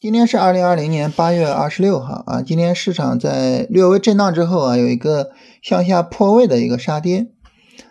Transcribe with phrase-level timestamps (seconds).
[0.00, 5.30] 今天是二零二零年八月二十六号啊，今天市场在略微震荡之后啊，有一个
[5.60, 7.26] 向下破位的一个杀跌。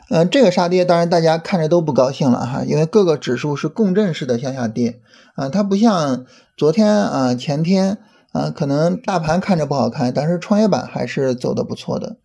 [0.10, 5.00] 嗯，这个杀跌当然大家看着都不高兴了哈，因为各个指数是共振式的向下跌
[5.36, 6.26] 啊，它不像
[6.58, 8.00] 昨天啊、前天
[8.32, 12.18] 啊，可能大盘看着不好看，但是创业板还是走的不错的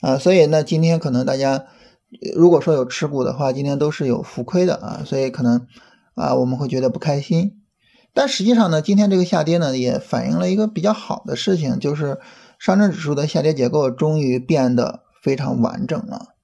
[0.00, 1.66] 啊，所以呢，今天可能大家
[2.34, 5.66] 如果说有持股的话，今天都是有浮亏的啊，所以可能
[6.14, 7.57] 啊我们会觉得不开心。
[8.14, 12.18] 但实际上呢，今天这个下跌呢，也反映了一个比较好的事情，就是
[12.58, 16.34] 上证指数的下跌结构终于变得非常完整了。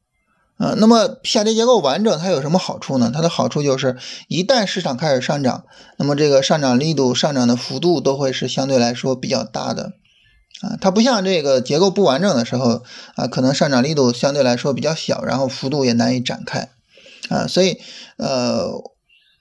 [0.57, 3.11] 呃，那么下跌结构完整，它有什么好处呢？
[3.13, 3.97] 它的好处就是，
[4.29, 5.65] 一旦市场开始上涨，
[5.99, 9.95] 那么这个上涨力度、上涨的幅度都会是相对来说比较大的。
[10.62, 12.85] 啊，它不像这个结构不完整的时候，
[13.17, 16.69] 啊，可能上涨力度相对来说比较小，然后幅度也难以展开。
[17.31, 17.78] 啊，所以，
[18.19, 18.94] 呃。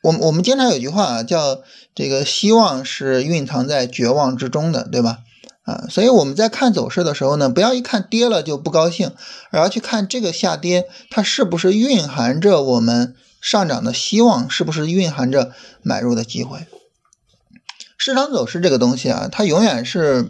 [0.04, 1.62] 我我们经常有句话啊，叫
[1.96, 5.20] 这个希望是蕴藏在绝望之中的，对吧？
[5.64, 9.14] 啊，所以我们在看走势的时候呢，不要一看跌了就不高兴，
[9.50, 16.68] 而要去看这个下跌它是不是蕴含着我们上涨的希望，是不是蕴含着买入的机会。
[17.98, 20.28] 市场走势这个东西啊，它永远是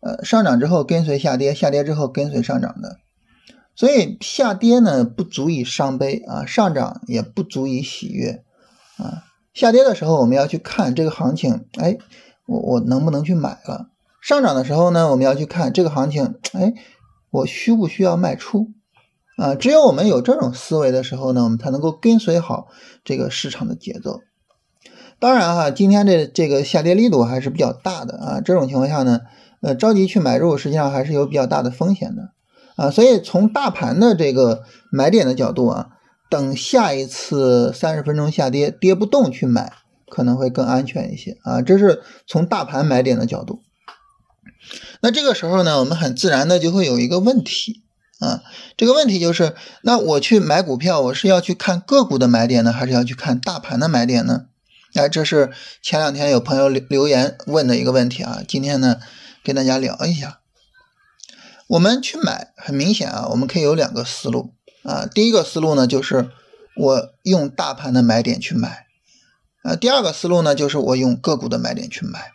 [0.00, 2.98] 呃上涨之后跟随下跌，下跌之后跟随上涨的。
[3.76, 8.42] 所以下跌呢不足以伤悲啊，上涨也不足以喜悦。
[8.98, 11.98] 啊，下跌的时候我们要去看这个行情，哎，
[12.46, 13.88] 我我能不能去买了？
[14.20, 16.74] 上涨的时候呢，我们要去看这个行情，哎，
[17.30, 18.68] 我需不需要卖出？
[19.36, 22.68] 啊，只有我们有这种思维的时候呢，我们才能够跟随好
[23.02, 24.20] 这个市场的节奏。
[25.18, 29.20] 当然哈，今天这这个下跌力度还是比较大的啊，这种情况下呢，
[29.62, 32.32] 呃，着急去买入，实际上还是有比较大的风险的
[32.76, 32.90] 啊。
[32.90, 35.88] 所以从大盘的这个买点的角度啊。
[36.32, 39.70] 等下一次三十分钟下跌跌不动去买
[40.08, 43.60] 可能会更安全一些啊，这是从大盘买点的角度。
[45.02, 47.82] 那这个时候呢，我们很自然的就会有一个问题
[48.18, 48.42] 啊，
[48.78, 54.46] 这个问题就是，那我去买股票，我是要去看个股的买点呢，还是要去看大盘的买点呢？
[54.94, 55.50] 哎，这是
[55.82, 58.96] 前两天有朋友留留言问的一个问题啊，今天呢
[59.44, 60.38] 跟大家聊一下。
[61.68, 64.54] 我们去买，很明显啊，我们可以有两个思路。
[64.82, 66.30] 啊，第一个思路呢，就是
[66.76, 68.86] 我用大盘的买点去买，
[69.62, 72.32] 啊，第二个思路呢，就是我用个股的买点去买。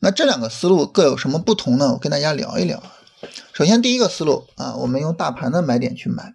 [0.00, 1.92] 那这两个思路各有什么不同呢？
[1.92, 2.82] 我跟大家聊一聊。
[3.52, 6.34] 首先，第一个思路啊，我们用大盘的买点去买，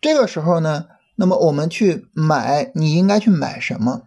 [0.00, 0.86] 这个时候呢，
[1.16, 4.02] 那么我们去买，你应该去买什么？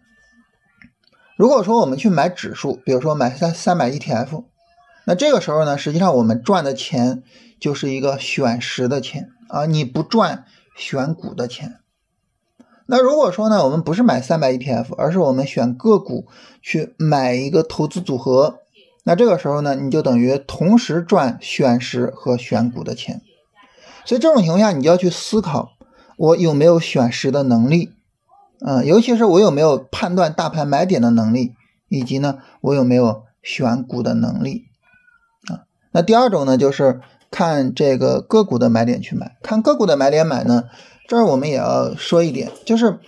[1.35, 4.45] 如果说我们去买指数，比如说买三三百 ETF，
[5.05, 7.23] 那这个时候呢，实际上我们赚的钱
[7.59, 9.31] 就是一个选时的钱。
[9.49, 10.45] 啊，你不赚
[10.77, 11.79] 选股的钱。
[12.85, 16.27] 那如果说呢，我们不是买三百 ETF，而是我们选个股
[16.61, 18.59] 去买一个投资组合，
[19.03, 23.21] 那这个时候呢，你就等于同时赚选时和选股的钱。
[24.05, 25.73] 所以这种情况下，你就要去思考，
[26.17, 27.91] 我有没有选时的能力？
[28.65, 31.53] 嗯，尤其是我有没有判断大盘买点的能力，
[31.87, 34.65] 以及呢，我有没有选股的能力？
[35.47, 37.01] 啊，那第二种呢，就是。
[37.31, 40.65] 看这个个股的买点去买，看个股的买点买呢？
[41.07, 42.99] 这儿我们也要说一点，就是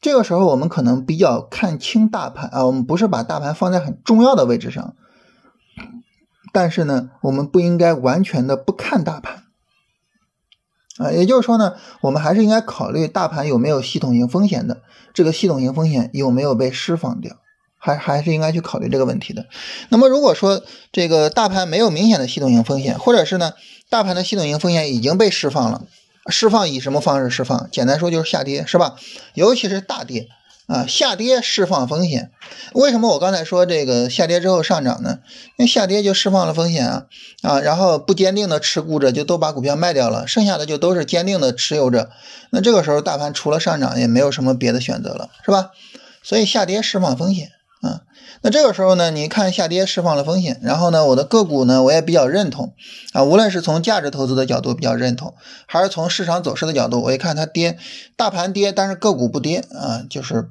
[0.00, 4.94] 这个时候我们可能比较看清大盘啊，我们不是把大盘放在很重要的位置上，
[6.52, 9.44] 但是呢，我们不应该完全的不看大盘
[10.98, 14.82] 啊，也就是说呢，我们还是应该考虑大盘有没有系统性风险的，
[15.14, 17.36] 这个系统性风险有没有被释放掉。
[17.86, 19.46] 还还是应该去考虑这个问题的。
[19.90, 23.52] 那么如果说这个大盘没有明显的系统性风险，或者是呢，
[23.88, 25.82] 大盘的系统性风险已经被释放了，
[26.28, 27.68] 释放以什么方式释放？
[27.70, 28.96] 简单说就是下跌，是吧？
[29.34, 30.26] 尤其是大跌
[30.66, 32.32] 啊，下跌释放风险。
[32.72, 35.20] 为什么我刚才说这个下跌之后上涨呢？
[35.56, 37.04] 因为下跌就释放了风险啊
[37.42, 42.10] 啊，然后不坚定的持股者就都把股票卖掉了，剩下的就都是坚定的持有者。
[42.50, 45.70] 那这个时候大盘除了上涨也没有什么别的选择了，是吧？
[46.22, 47.52] 所以下跌释放风险。
[48.46, 52.74] 那这个时候呢，你看下跌释放了风险，然后呢，我的个股呢，我也比较认同
[53.12, 55.34] 啊，无论是从价值投资的角度比较认同，
[55.66, 57.76] 还是从市场走势的角度，我一看它跌，
[58.16, 60.48] 大盘跌，但是个股不跌啊，就是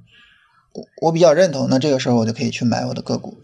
[0.73, 3.37] 我我比较认同，那这个时候我就可以去买我的个股。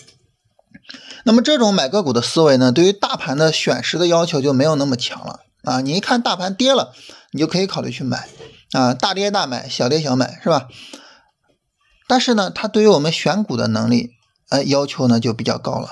[1.24, 6.92] 那么这种买个股的思维呢，对于大盘的选时的要求就没有那么强了啊，你一看大盘跌了，
[7.32, 8.28] 你就可以考虑去买
[8.74, 10.68] 啊，大跌大买，小跌小买，是吧？
[12.10, 14.12] 但是呢，它对于我们选股的能力，
[14.52, 15.88] 呃，要求呢就比较高了，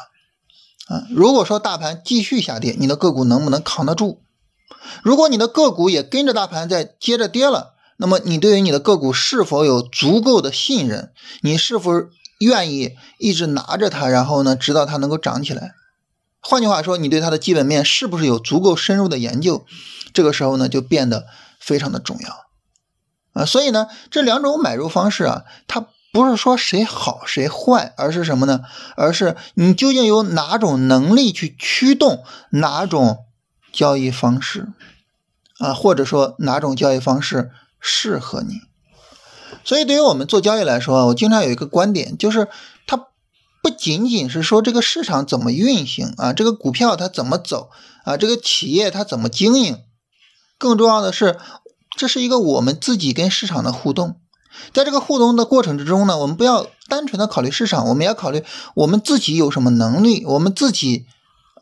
[0.88, 4.22] 啊，如果说大盘继续下跌，你的个股能不能扛得住？
[5.02, 11.12] 如果你的个股也跟着大盘在接着跌了，那么你对于你的个股是否有足够的信任？
[11.42, 11.92] 你是否
[12.40, 15.74] 愿意一直拿着它，然后呢，直到它能够涨起来。
[16.42, 19.66] 换句话说，你对它的基本面是不是有足够深入的研究？
[20.14, 21.26] 这个时候呢，就变得
[21.60, 23.46] 非常的重要啊。
[23.46, 28.62] 所以呢，这两种买入方式啊，它不是说谁好谁坏，而是什么呢？
[28.96, 33.26] 而是你究竟有哪种能力去驱动哪种
[33.72, 34.70] 交易方式
[35.60, 38.62] 啊，或者说哪种交易方式适合你？
[39.64, 42.48] 所以，对于我们做交易来说，我经常有一个观点，就是
[42.88, 42.98] 它
[43.62, 47.70] 不仅仅是说这个市场怎么运行啊，这个股票它怎么走
[48.06, 49.84] 啊，这个企业它怎么经营，
[50.58, 51.38] 更重要的是，
[51.96, 54.20] 这是一个我们自己跟市场的互动。
[54.74, 58.44] 在这个互动的过程之中呢，我们不要单纯的考虑市场，我们要考虑
[58.75, 61.06] 我们自己有什么能力，我们自己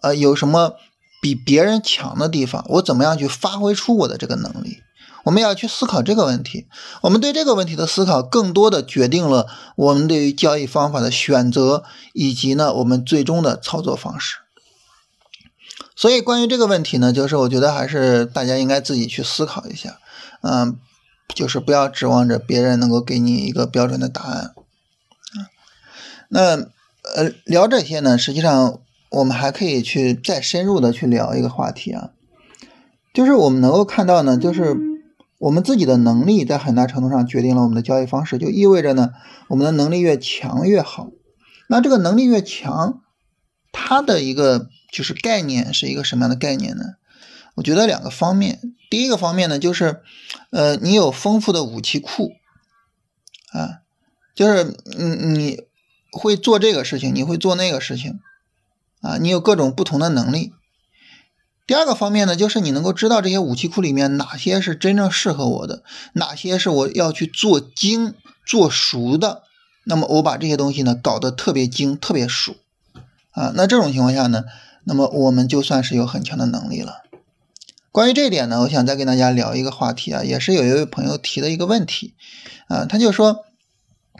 [0.02, 0.74] 呃有什么
[1.22, 4.78] 比别人强的地方，我怎么样去发挥出我的这个能力。
[5.24, 6.68] 我们要去思考这个问题，
[7.02, 14.38] 我们对这个问题的思考，更多的决定了我们对于交易方法的选择，以及呢我们最终的操作方式。
[15.98, 19.98] 所以关于这个问题呢，就是我觉得还是大家应该自己去思考一下，
[20.42, 20.80] 嗯，
[21.34, 24.54] 就是不要指望着别人能够给你一个标准的答案。
[26.30, 26.58] 那
[27.16, 28.80] 呃聊这些呢，实际上
[29.12, 32.12] 我们还可以去再深入的去聊一个话题啊，
[33.14, 34.76] 就是我们能够看到呢，就是。
[35.40, 39.12] 我们自己的能力在很大程度上决定了我们的交易方式，就意味着呢，
[39.50, 41.12] 我们的能力越强越好。
[41.70, 43.04] 那这个能力越强，
[43.72, 46.96] 它的一个就是概念是一个什么样的概念呢？
[47.58, 48.62] 我觉得两个方面。
[48.90, 50.02] 第一个方面呢，就是
[50.52, 52.32] 呃，你有丰富的武器库
[53.52, 53.82] 啊，
[54.34, 55.64] 就是你你
[56.12, 58.20] 会做这个事情，你会做那个事情
[59.02, 60.54] 啊，你有各种不同的能力。
[61.66, 65.84] 第二个方面呢，就是你能够知道这些武器库里面哪些是真正适合我的，
[66.14, 68.14] 哪些是我要去做精
[68.46, 69.44] 做熟的。
[69.84, 72.56] 那么我把这些东西呢搞得特别精、特别熟
[73.32, 73.52] 啊。
[73.56, 74.46] 那这种情况下呢，
[74.86, 77.04] 那么我们就算是有很强的能力了。
[77.98, 82.14] 关于这一点呢，我想再跟大家聊一个话题啊，也是有一位朋友提的一个问题
[82.68, 83.44] 啊，他就说：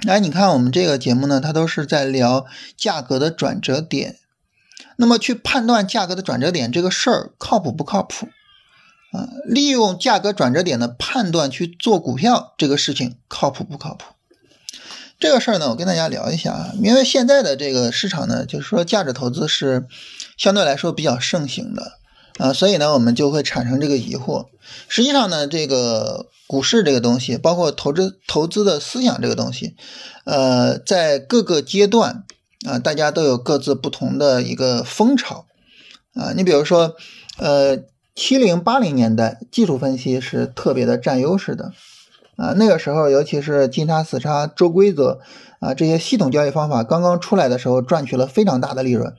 [0.08, 4.16] 哎，你看我们这个节目呢，它都是在聊价格的转折点。
[4.96, 8.30] 那么去判断价格的转折点这个事儿靠谱不靠谱
[9.12, 9.30] 啊？
[9.46, 14.16] 利用价格转折点的判断去做股票这个事情靠谱不靠谱？
[15.20, 16.72] 这个事儿呢，我跟大家聊一下啊。
[16.82, 19.86] 因为现在的这个市场呢，就是说价值投资是
[20.36, 22.00] 相对来说比较盛行的
[22.38, 24.48] 啊，所以呢，我们就会产生这个疑惑。
[24.88, 29.76] 实际上呢，这个股市这个东西，包括投资投资的思想这个东西，
[30.26, 32.24] 呃，在各个阶段。
[32.66, 35.46] 啊，大家都有各自不同的一个风潮
[36.16, 36.34] 啊。
[36.36, 36.96] 你比如说，
[37.38, 37.78] 呃，
[38.16, 41.72] 七零八零年代，技术分析是特别的占优势的
[42.36, 42.54] 啊。
[42.58, 45.20] 那个时候，尤其是金叉、死叉、周规则
[45.60, 49.14] 啊这些系统交易方法刚刚出来的时候，赚取了非常大的利润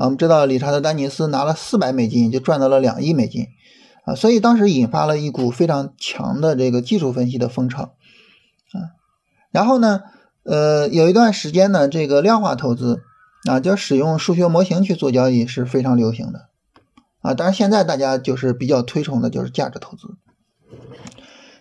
[0.00, 0.04] 啊。
[0.04, 3.48] 我们知道，理查德·丹尼斯拿了四百美金就赚到了两亿美金
[4.04, 8.96] 啊，所以当时引发了一股非常强的这个技术分析的风潮啊。
[9.50, 10.00] 然后呢？
[10.42, 13.02] 呃，有一段时间呢，这个量化投资
[13.46, 16.48] 啊，就使用数学模型去做交易是非常流行的
[17.20, 17.34] 啊。
[17.34, 20.16] 当然，现在大家就是比较推崇的就是价值投资。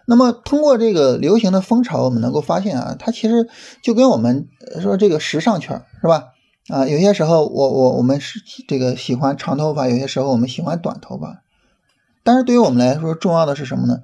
[0.05, 3.49] 那么，通过这个流行的风潮，我们能够发现啊，它其实
[3.83, 4.47] 就跟我们
[4.81, 6.29] 说这个时尚圈是吧？
[6.69, 11.41] 啊，有些时候我我我们是这个喜欢长头发，有些时候我们喜欢短头发。
[12.23, 14.01] 但是对于我们来说，重要的是什么呢？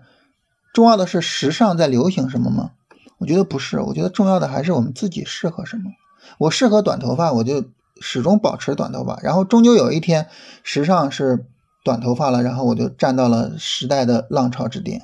[0.74, 2.72] 重要的是时尚在流行什么吗？
[3.20, 5.92] 我觉得不是，我觉得重要的还是我们自己适合什么。
[6.40, 7.66] 我适合短头发，我就
[8.02, 9.20] 始终保持短头发。
[9.22, 10.28] 然后终究有一天，
[10.64, 11.46] 时尚是
[11.84, 15.04] 短头发了，然后我就站到了时代的浪潮之巅。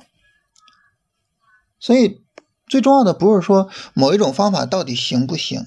[1.78, 2.22] 所以
[2.66, 5.64] 最重要的不是说某一种方法到底行不行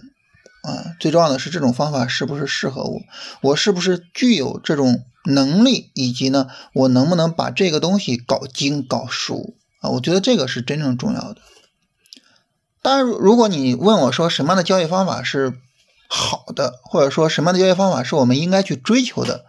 [0.65, 3.01] 啊，最重要的是这种方法是不是适合我，
[3.41, 9.91] 我是不是具有这种能力，以及呢，我能不能把这个东西搞精搞熟啊？
[9.91, 11.37] 我觉得这个是真正重要的。
[12.81, 15.59] 当然，如果你问我说什么样的交易方法是
[16.07, 19.45] 好的，或者说什么样的交易方法是我们应该去追求的，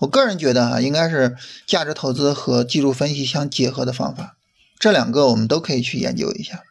[0.00, 4.36] 我个人觉得啊，应该是价值投资和技术分析相结合的方法，
[4.78, 6.62] 这两个我们都可以去研究一下。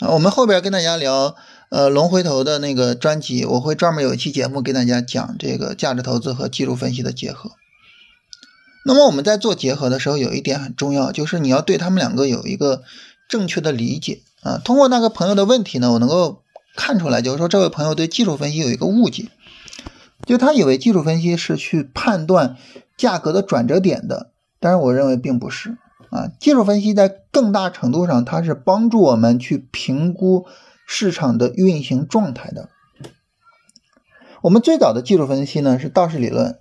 [0.00, 1.34] 啊，我们后边跟大家聊
[1.70, 7.52] 呃龙回头的那个专辑，我会专门有一期节目给大家讲这个价值投资和技术分析的结合。
[8.84, 12.82] 那么我们在做结合的时候，有一点很重要，就是你要对他们两个有一个
[13.28, 14.22] 正确的理解。
[14.42, 16.42] 啊，通过那个朋友的问题呢，我能够
[16.76, 19.28] 看出来，就是说这位朋友对技术分析有一个误解，
[20.24, 22.56] 就他以为技术分析是去判断
[22.96, 25.76] 价格的转折点的，但是我认为并不是
[26.10, 26.30] 啊。
[26.38, 30.46] 技术分析在更大程度上，它是帮助我们去评估
[30.90, 32.70] 市场的运行状态的。
[34.40, 36.58] 我们最早的技术分析呢是道氏理论，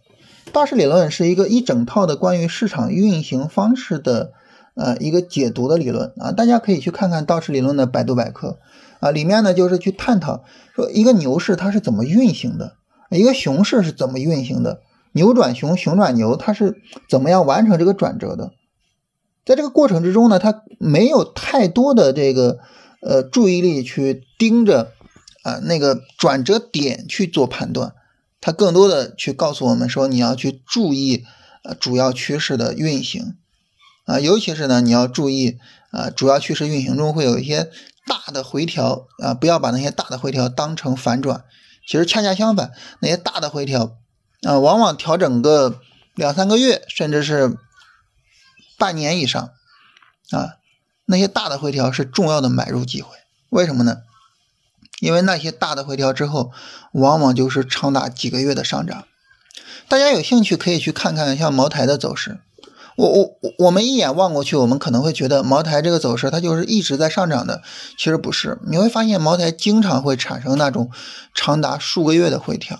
[0.51, 4.33] 道氏理论是一个一整套的关于市场运行方式的
[4.75, 8.59] 呃一个解读的理论啊，大家可以去看看道氏理论的百度百科
[8.99, 10.43] 啊，里面呢就是去探讨
[10.75, 12.73] 说一个牛市它是怎么运行的，
[13.09, 14.81] 一个熊市是怎么运行的，
[15.13, 18.51] 牛转熊，熊转牛，它是怎么样完成这个转折的。
[19.45, 22.59] 在这个过程之中呢，它没有太多的这个
[23.01, 24.93] 呃注意力去盯着
[25.43, 27.93] 啊那个转折点去做判断，
[28.41, 31.25] 它更多的去告诉我们说你要去注意
[31.63, 33.37] 呃主要趋势的运行。
[34.05, 35.57] 啊，尤其是呢你要注意
[35.91, 37.69] 啊主要趋势运行中会有一些
[38.05, 41.43] 大的回调啊，不要把那些大的回调当成反转，
[41.85, 43.97] 其实恰恰相反，那些大的回调
[44.43, 45.81] 啊往往调整个
[46.15, 47.57] 两三个月，甚至是。
[48.79, 49.41] 半年以上，
[50.29, 50.61] 啊，
[51.07, 53.09] 那些大的回调是重要的买入机会。
[53.49, 53.97] 为什么呢？
[54.99, 56.51] 因为那些大的回调之后，
[56.91, 59.05] 往往就是长达几个月的上涨。
[59.87, 62.39] 大家有兴趣可以去看看像茅台的走势。
[62.97, 67.61] 我我我们一眼望过去，我们可能会觉得茅台这个走势它就是一直在上涨的。
[67.95, 70.89] 其实不是，你会发现茅台经常会产生那种
[71.35, 72.77] 长达数个月的回调。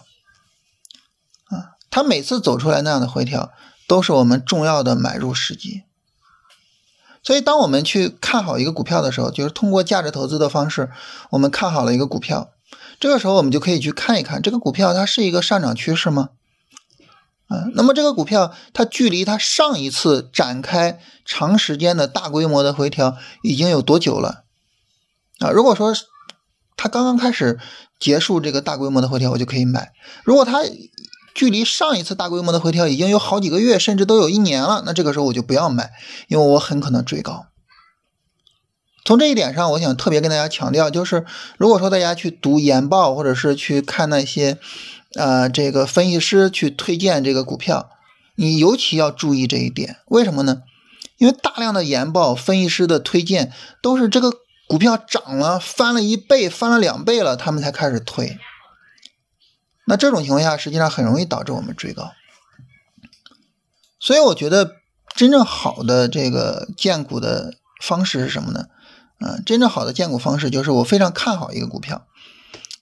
[1.50, 3.52] 啊，它每次走出来那样的回调，
[3.88, 5.84] 都是我们重要的买入时机。
[7.28, 10.90] 所以，当我们去看好一个股票的时候，就是通过价值投资的方式，
[11.32, 12.52] 我们看好了一个股票。
[13.02, 16.30] 这个时候，我们就可以去看一看这个股票它是一个上涨趋势吗？
[17.50, 24.46] 啊，那么这个股票它距离它上一次展开长时间的大规模的回调已经有多久了？
[25.40, 25.94] 啊，如果说
[26.78, 27.60] 它刚刚开始
[28.00, 29.92] 结束这个大规模的回调，我就可以买。
[30.24, 30.62] 如果它
[31.38, 34.82] 距离上一次大规模的回调已经有好几个月，甚至都有一年了。
[34.88, 35.92] 那这个时候我就不要买，
[36.30, 37.46] 因为我很可能追高。
[39.06, 41.28] 从这一点上，我想特别跟大家强调，就是
[41.60, 44.58] 如果说大家去读研报，或者是去看那些
[45.14, 47.92] 呃这个分析师去推荐这个股票，
[48.36, 49.98] 你尤其要注意这一点。
[50.08, 50.64] 为什么呢？
[51.20, 53.54] 因为大量的研报分析师的推荐
[53.84, 54.32] 都是这个
[54.68, 58.38] 股票涨了翻了一倍、翻了两倍了，他们才开始推。
[59.88, 62.12] 那这种情况下，实际上很容易导致我们追高。
[64.00, 64.74] 所以我觉得
[65.16, 68.66] 真正好的这个荐股的方式是什么呢？
[69.20, 72.06] 嗯，真正好的荐股方式就是我非常看好一个股票，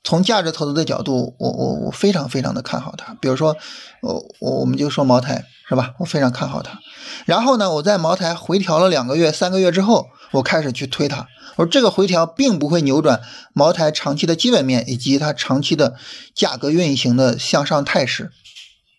[0.03, 3.13] 从价值投资的角度，我我我非常非常的看好它。
[3.21, 3.55] 比如说，
[4.01, 5.93] 我我我们就说茅台是吧？
[5.99, 6.79] 我非常看好它。
[7.25, 11.27] 然后呢，我在茅台回调了两个月、三个月之后，我开始去推它。
[11.55, 13.21] 我说这个回调并不会扭转
[13.53, 15.95] 茅台长期的基本面以及它长期的
[16.33, 18.31] 价格运行的向上态势，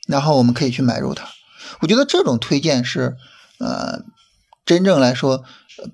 [0.07, 1.29] 然后我们可以去买入它。
[1.81, 3.17] 我觉得这种推荐是
[3.59, 4.01] 呃
[4.65, 5.45] 真正来说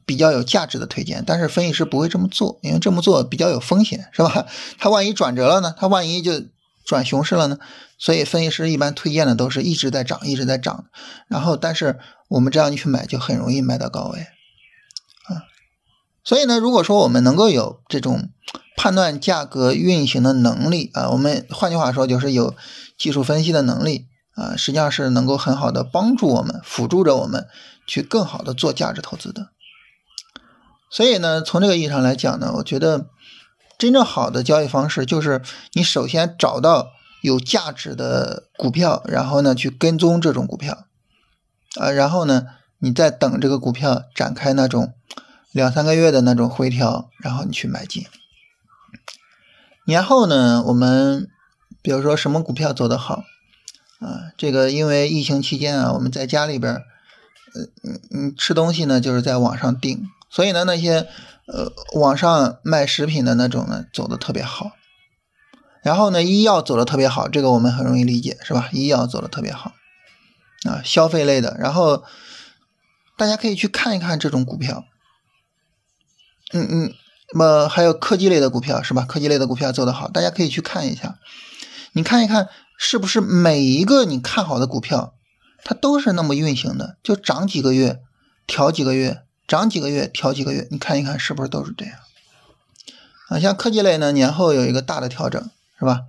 [0.07, 4.47] 比较有价值的推荐，但是分析师不会这么做，因为这么做比较有风险，是吧？
[4.79, 5.75] 他万一转折了呢？
[5.77, 6.45] 他万一就
[6.85, 7.59] 转熊市了呢？
[7.99, 10.85] 所以分析师一般推荐的都是一直在涨，一直在涨。
[11.27, 11.99] 然后，但是
[12.29, 14.27] 我们这样去买就很容易买到高位。
[16.25, 18.29] 所以呢，如果说我们能够有这种
[18.77, 22.55] 判断价格运行的能力啊，我们换句话说就是有
[22.97, 27.49] 技术分析的能力啊，实际上是能够很好的帮助我们，辅助着我们
[27.89, 29.49] 去更好的做价值投资的。
[30.91, 33.09] 所以呢，从这个意义上来讲呢，我觉得
[33.77, 40.87] 真正好的交易方式就是你首先找到有价值的股票，然后呢去跟踪这种股票
[41.81, 42.45] 啊，然后呢
[42.79, 44.95] 你再等这个股票展开那种。
[45.53, 48.07] 两三个月的那种回调，然后你去买进。
[49.85, 51.29] 年后呢，我们
[51.83, 53.25] 比如说什么股票走得好
[53.99, 54.33] 啊？
[54.39, 61.07] 这个因为疫情期间啊，我们在家里边，呃嗯嗯吃东西呢，就是在网上订，所以呢那些
[61.47, 64.73] 呃网上卖食品的那种呢走的特别好。
[65.83, 68.71] 然后呢，医药走的特别好，这个我们很容易理解，是吧？
[68.73, 69.73] 医药走的特别好
[70.65, 71.57] 啊，消费类的。
[71.59, 72.05] 然后
[73.19, 74.85] 大家可以去看一看这种股票。
[76.53, 76.95] 嗯嗯，
[77.33, 79.05] 那么还有科技类的股票是吧？
[79.09, 81.19] 科技类的股票做得好，大家可以去看一下。
[81.95, 85.15] 你看一看，是不是每一个你看好的股票，
[85.65, 86.97] 它都是那么运行的？
[87.03, 88.01] 就涨几个月，
[88.47, 90.69] 调几个月，涨几个月，调几个月。
[90.71, 91.95] 你看一看，是不是都是这样？
[93.29, 96.03] 啊，像科技类呢，年后有一个大的调整，是吧？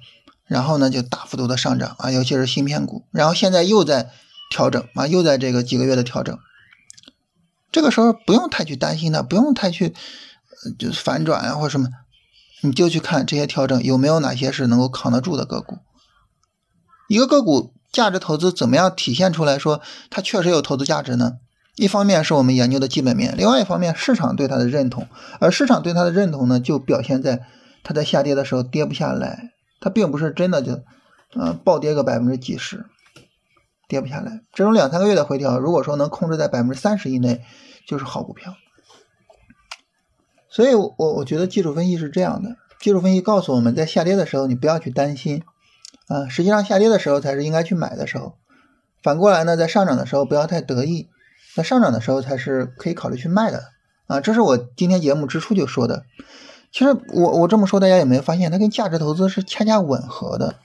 [0.46, 3.06] 然后呢，就大幅度的上涨啊，尤其是芯片股。
[3.12, 4.10] 然后现在又在
[4.50, 6.38] 调整啊，又在这个几个月的调整。
[7.72, 9.94] 这个时候不用太去担心它，不用太去。
[10.78, 11.88] 就是反转啊，或者什么，
[12.62, 15.78] 你就去看这些调整有没有哪些是能够扛得住的个股。
[17.08, 21.34] 一个个股价值投资怎么样体现出来说它确实有投资价值呢？
[21.76, 25.08] 一方面是我们研究的基本面，另外一方面市场对它的认同，
[25.40, 27.48] 而市场对它的认同呢，就表现在
[27.84, 30.84] 它在下跌的时候跌不下来，它并不是真的就，
[31.34, 32.86] 呃，暴跌个百分之几十，
[33.88, 34.42] 跌不下来。
[34.54, 37.42] 这种两三个月的回调，如果说能控制在百分之三十以内，
[37.88, 38.56] 就是好股票。
[40.56, 45.42] 所以，我我觉得技术分析是这样的，技术分析告诉我们在下跌的时候，你不要去担心，
[46.08, 48.36] 啊，实际上下跌的时候才是应该去买的时候。
[49.02, 51.10] 反过来呢，在上涨的时候不要太得意。
[51.56, 53.64] 在上涨的时候才是可以考虑去卖的
[54.06, 56.04] 啊，这是我今天节目之初就说的。
[56.72, 60.56] 其实我我这么说，大家有没有发现，它跟价值投资是恰恰吻合的？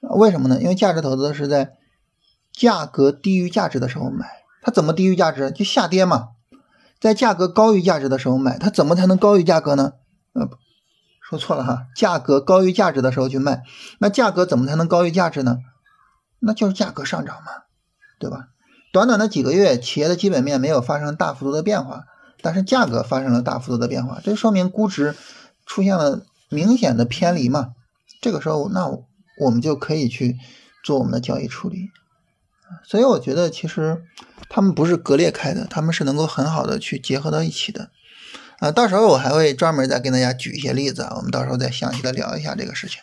[0.00, 0.60] 为什么呢？
[0.60, 1.72] 因为价值投资是在
[2.52, 4.26] 价格低于价值的时候买，
[4.60, 5.50] 它怎么低于价值？
[5.50, 6.28] 就下跌嘛。
[7.00, 9.92] 在价格高于价值的时候买，它怎么才能高于价格呢？
[10.32, 10.48] 呃，
[11.20, 13.62] 说错了哈，价格高于价值的时候去卖，
[13.98, 15.58] 那价格怎么才能高于价值呢？
[16.40, 17.50] 那就是价格上涨嘛，
[18.18, 18.48] 对吧？
[18.92, 22.04] 短短的几个月，企业的基本面没有发生大幅度的变化，
[22.40, 25.14] 但是价格发生了大幅度的变化，这说明估值
[25.66, 27.72] 出现了明显的偏离嘛？
[28.22, 28.88] 这个时候，那
[29.40, 30.36] 我们就可以去
[30.82, 31.90] 做我们的交易处理。
[32.82, 34.02] 所以我觉得，其实
[34.48, 37.90] 他们不是割裂开的，他们是能够很好的去结合到一起的。
[38.58, 43.00] 啊，到时候我还会专门再跟大家举一些例子，我们到时候再详细的聊一下这个事情。